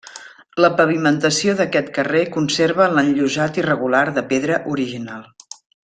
La 0.63 0.69
pavimentació 0.79 1.53
d'aquest 1.59 1.91
carrer 1.99 2.23
conserva 2.37 2.89
l'enllosat 2.95 3.61
irregular 3.65 4.03
de 4.19 4.25
pedra 4.35 4.59
original. 4.77 5.27